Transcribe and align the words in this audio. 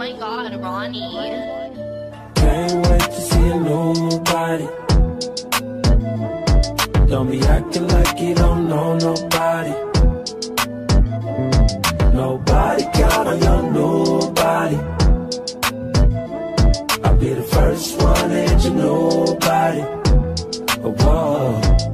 Ronnie. 0.00 1.00
Can't 2.34 2.86
wait 2.86 3.00
to 3.00 3.20
see 3.20 3.48
a 3.48 3.60
new 3.60 4.18
body. 4.20 4.68
Don't 7.06 7.30
be 7.30 7.40
acting 7.42 7.86
like 7.88 8.20
you 8.20 8.34
don't 8.34 8.68
know 8.68 8.96
nobody. 8.98 9.74
Nobody 12.12 12.84
count 12.92 13.28
on 13.28 13.38
your 13.40 13.62
new 13.72 14.32
body. 14.32 14.78
I'll 17.04 17.16
be 17.16 17.34
the 17.34 17.46
first 17.52 18.00
one 18.02 18.30
that 18.30 18.64
you 18.64 18.70
know 18.70 19.24
about 19.24 19.76
it. 19.76 19.86
Whoa. 20.80 21.93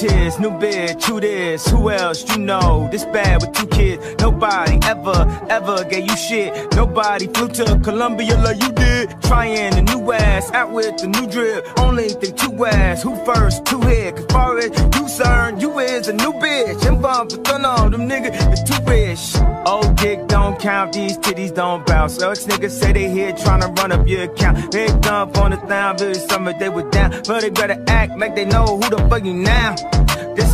Tears, 0.00 0.38
new 0.40 0.48
bitch, 0.48 1.04
who 1.04 1.20
this? 1.20 1.68
Who 1.68 1.90
else 1.90 2.26
you 2.30 2.38
know? 2.38 2.88
This 2.90 3.04
bad 3.04 3.42
with 3.42 3.52
two 3.52 3.66
kids. 3.66 4.02
Nobody 4.18 4.78
ever, 4.84 5.46
ever 5.50 5.84
gave 5.84 6.06
you 6.06 6.16
shit. 6.16 6.74
Nobody 6.74 7.26
flew 7.26 7.48
to 7.48 7.78
Columbia 7.80 8.38
like 8.38 8.62
you 8.62 8.72
did. 8.72 9.10
Trying 9.20 9.74
the 9.74 9.82
new 9.82 10.10
ass, 10.12 10.50
out 10.52 10.72
with 10.72 10.96
the 10.96 11.06
new 11.06 11.26
drip. 11.26 11.66
Only 11.78 12.08
think 12.08 12.38
two 12.38 12.64
ass, 12.64 13.02
who 13.02 13.14
first, 13.26 13.66
two 13.66 13.82
hit. 13.82 14.16
Cause 14.16 14.24
far 14.30 14.56
as 14.56 14.70
you 14.70 14.88
concerned, 14.88 15.60
you 15.60 15.78
is 15.80 16.08
a 16.08 16.14
new 16.14 16.32
bitch. 16.32 16.82
And 16.86 17.02
bump, 17.02 17.32
but 17.44 17.62
all 17.62 17.90
them 17.90 18.08
niggas 18.08 18.52
is 18.54 18.62
too 18.62 18.82
rich. 18.84 19.36
Old 19.66 19.96
dick 19.96 20.26
don't 20.28 20.58
count, 20.58 20.94
these 20.94 21.18
titties 21.18 21.54
don't 21.54 21.84
bounce. 21.84 22.16
So 22.16 22.30
ex 22.30 22.46
niggas 22.46 22.70
say 22.70 22.94
they 22.94 23.10
here 23.10 23.32
tryna 23.32 23.76
run 23.76 23.92
up 23.92 24.08
your 24.08 24.22
account. 24.22 24.72
Big 24.72 24.98
dump 25.02 25.36
on 25.36 25.50
the 25.50 25.58
town, 25.58 25.98
very 25.98 26.14
summer 26.14 26.54
they 26.58 26.70
were 26.70 26.88
down. 26.88 27.10
But 27.26 27.42
they 27.42 27.50
better 27.50 27.84
act 27.86 28.18
like 28.18 28.34
they 28.34 28.46
know 28.46 28.78
who 28.78 28.88
the 28.88 28.96
fuck 29.10 29.24
you 29.24 29.34
now. 29.34 29.76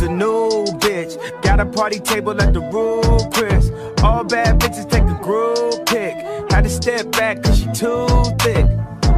A 0.07 0.09
new 0.09 0.63
bitch. 0.79 1.17
Got 1.41 1.59
a 1.59 1.65
party 1.65 1.99
table 1.99 2.39
at 2.41 2.53
the 2.53 2.61
Rue 2.61 3.01
Chris. 3.33 3.71
All 4.01 4.23
bad 4.23 4.57
bitches 4.57 4.89
take 4.89 5.03
a 5.03 5.19
group 5.21 5.85
pic. 5.85 6.13
Had 6.49 6.63
to 6.63 6.69
step 6.69 7.11
back 7.11 7.43
cause 7.43 7.59
she 7.59 7.65
too 7.73 8.07
thick. 8.39 8.65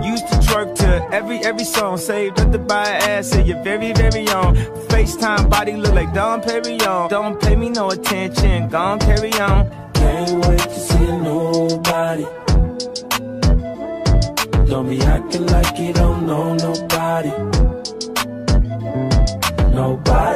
Used 0.03 0.27
to 0.29 0.35
twerk 0.47 0.73
to 0.77 1.07
every 1.13 1.37
every 1.45 1.63
song. 1.63 1.97
Saved 1.97 2.39
up 2.39 2.51
to 2.51 2.57
buy 2.57 2.87
an 2.87 3.03
ass 3.03 3.35
in 3.35 3.45
your 3.45 3.61
very 3.63 3.93
very 3.93 4.27
own. 4.29 4.55
FaceTime 4.89 5.47
body 5.47 5.73
look 5.73 5.93
like 5.93 6.11
Dom 6.11 6.41
Perignon. 6.41 7.07
Don't 7.07 7.39
pay 7.39 7.55
me 7.55 7.69
no 7.69 7.91
attention. 7.91 8.67
Gon' 8.69 8.97
carry 8.97 9.31
on. 9.33 9.69
Can't 9.93 10.43
wait 10.47 10.59
to 10.59 10.79
see 10.79 11.05
a 11.05 11.17
new 11.21 11.77
body. 11.83 12.27
Don't 14.67 14.89
be 14.89 14.99
acting 15.01 15.45
like 15.45 15.77
you 15.77 15.93
don't 15.93 16.25
know 16.25 16.55
nobody. 16.55 17.31
Nobody 19.71 20.28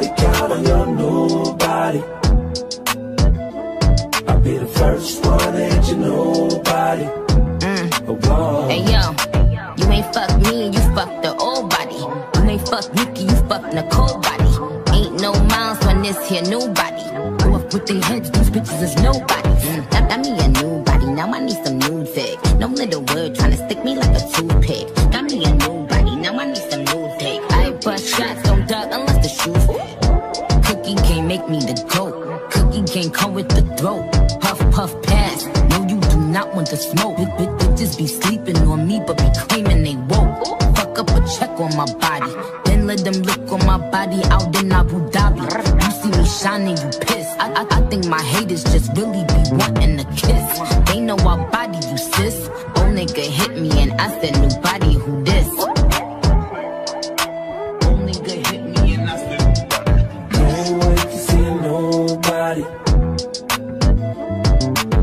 you 13.74 13.82
fuck 13.82 13.90
Nicole 13.90 14.18
body. 14.20 14.96
Ain't 14.96 15.20
no 15.20 15.32
miles 15.44 15.84
on 15.86 16.02
this 16.02 16.28
here 16.28 16.42
new 16.42 16.68
body. 16.72 17.02
Grew 17.42 17.56
up 17.56 17.72
with 17.72 17.86
they 17.86 18.00
heads, 18.00 18.30
these 18.30 18.50
bitches 18.50 18.82
is 18.82 18.96
nobody. 18.96 19.48
Mm, 19.48 19.90
that, 19.90 20.08
that 20.08 20.20
me 20.20 20.38
a 20.38 20.48
new 20.48 20.82
body, 20.84 21.06
now 21.06 21.32
I 21.32 21.40
need 21.40 21.64
some 21.64 21.78
new 21.78 22.04
dick. 22.04 22.38
No 22.58 22.68
little 22.68 23.00
word 23.00 23.34
tryna 23.34 23.56
stick 23.66 23.84
me 23.84 23.96
like 23.96 24.10
a 24.10 24.20
toothpick. 24.32 24.94
Got 25.12 25.24
me 25.24 25.44
a 25.44 25.52
new 25.52 25.86
body, 25.86 26.16
now 26.16 26.38
I 26.38 26.46
need 26.46 26.70
some 26.70 26.84
new 26.84 27.08
dick. 27.18 27.40
I 27.50 27.72
bust 27.84 28.06
shots, 28.08 28.42
don't 28.42 28.66
duck 28.68 28.88
unless 28.92 29.18
the 29.24 29.28
shoes 29.28 29.66
fit. 29.66 30.64
Cookie 30.66 30.94
can't 31.06 31.26
make 31.26 31.48
me 31.48 31.58
the 31.60 31.74
goat. 31.94 32.50
Cookie 32.50 32.82
can't 32.92 33.12
come 33.12 33.34
with 33.34 33.48
the 33.48 33.62
throat. 33.76 34.10
Puff, 34.40 34.58
puff, 34.70 35.02
pass. 35.02 35.46
No, 35.70 35.86
you 35.88 36.00
do 36.00 36.20
not 36.20 36.54
want 36.54 36.70
the 36.70 36.76
smoke. 36.76 37.16
Bit, 37.16 37.36
bit, 37.38 37.48
bitches 37.58 37.98
be 37.98 38.06
sleeping 38.06 38.56
on 38.68 38.86
me, 38.86 39.00
but 39.06 39.18
be 39.18 39.28
claiming 39.48 39.82
they 39.82 39.96
woke. 39.96 40.63
Fuck 40.94 41.10
up 41.10 41.16
a 41.16 41.26
check 41.26 41.50
on 41.58 41.74
my 41.76 41.92
body. 41.94 42.32
Then 42.64 42.86
let 42.86 42.98
them 42.98 43.14
look 43.14 43.50
on 43.50 43.66
my 43.66 43.78
body 43.90 44.22
out 44.26 44.54
in 44.62 44.70
Abu 44.70 45.00
Dhabi. 45.10 45.42
You 45.82 45.90
see 45.90 46.10
me 46.16 46.24
shining, 46.28 46.76
you 46.76 47.00
pissed. 47.00 47.36
I, 47.40 47.50
I, 47.50 47.66
I 47.68 47.80
think 47.88 48.06
my 48.06 48.22
haters 48.22 48.62
just 48.62 48.92
really 48.96 49.24
be 49.24 49.42
wanting 49.56 49.98
a 49.98 50.04
kiss. 50.14 50.60
They 50.86 51.00
know 51.00 51.16
I 51.16 51.50
body 51.50 51.78
you, 51.88 51.98
sis. 51.98 52.48
Old 52.76 52.94
nigga 52.94 53.26
hit 53.26 53.58
me 53.58 53.70
and 53.82 53.92
I 54.00 54.20
said, 54.20 54.40
new 54.40 54.60
body, 54.60 54.94
who 54.94 55.24
this? 55.24 55.48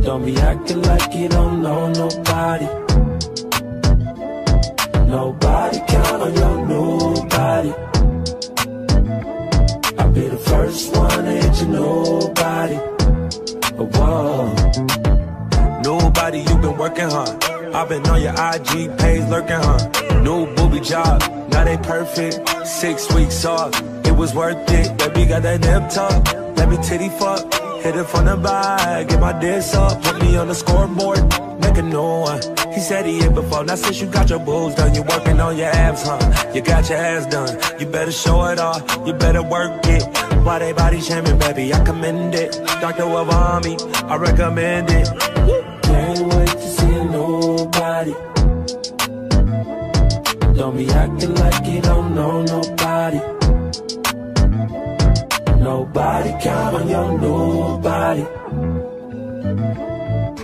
Don't 0.06 0.26
be 0.26 0.38
acting 0.38 0.82
like 0.84 1.14
you 1.14 1.28
don't 1.28 1.62
know 1.62 1.90
nobody. 1.90 2.66
Nobody 5.08 5.51
about 11.76 12.72
it. 12.72 12.80
Whoa. 13.78 14.54
Nobody, 15.84 16.40
you 16.40 16.58
been 16.58 16.78
working 16.78 17.10
hard. 17.10 17.44
I've 17.74 17.90
been 17.90 18.06
on 18.08 18.22
your 18.22 18.34
IG 18.34 18.98
page 18.98 19.24
lurking, 19.30 19.56
huh? 19.56 20.22
New 20.22 20.54
booby 20.56 20.80
job, 20.82 21.22
now 21.52 21.64
they 21.64 21.78
perfect. 21.78 22.68
Six 22.68 23.14
weeks 23.14 23.46
off, 23.46 23.74
it 24.06 24.16
was 24.16 24.34
worth 24.34 24.58
it. 24.70 24.98
Baby 24.98 25.26
got 25.26 25.44
that 25.44 25.60
nip 25.62 25.90
tuck, 25.90 26.58
let 26.58 26.70
me 26.70 26.78
titty 26.84 27.10
fuck. 27.10 27.42
Hit 27.82 27.96
it 27.96 28.06
from 28.06 28.26
the 28.26 28.38
back, 28.38 29.08
get 29.08 29.20
my 29.20 29.34
diss 29.40 29.74
up, 29.74 30.04
put 30.04 30.22
me 30.22 30.38
on 30.38 30.48
the 30.48 30.54
scoreboard, 30.54 31.20
make 31.62 31.78
a 31.78 31.82
new 31.82 32.00
one. 32.00 32.42
He 32.72 32.80
said 32.80 33.08
he 33.08 33.20
hit 33.20 33.34
before, 33.34 33.64
now 33.64 33.74
since 33.74 34.00
you 34.00 34.08
got 34.08 34.30
your 34.30 34.38
boobs 34.38 34.76
done, 34.76 34.94
you 34.94 35.02
working 35.02 35.40
on 35.40 35.58
your 35.58 35.70
abs, 35.70 36.04
huh? 36.04 36.52
You 36.54 36.62
got 36.62 36.88
your 36.90 37.00
ass 37.00 37.26
done, 37.26 37.58
you 37.80 37.88
better 37.88 38.12
show 38.12 38.46
it 38.46 38.60
off, 38.60 38.84
you 39.08 39.14
better 39.14 39.42
work 39.42 39.82
it. 39.86 40.04
Why 40.46 40.60
they 40.60 40.74
body 40.74 41.02
shaming, 41.02 41.40
baby? 41.40 41.74
I 41.74 41.84
commend 41.84 42.36
it. 42.36 42.52
Dr. 42.82 43.04
Wavami, 43.04 43.76
I 44.04 44.16
recommend 44.16 44.90
it. 44.92 45.08
Can't 45.84 46.34
wait 46.34 46.50
to 46.50 46.68
see 46.68 46.81
Nobody 55.94 56.32
count 56.42 56.76
on 56.76 56.88
your 56.88 57.20
new 57.20 57.78
body. 57.82 58.26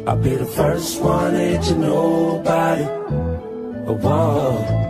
I'll 0.05 0.17
be 0.17 0.35
the 0.35 0.45
first 0.45 1.01
one 1.01 1.35
that 1.35 1.69
you 1.69 1.77
about 2.41 2.79
it. 2.79 2.89
Whoa. 3.87 4.86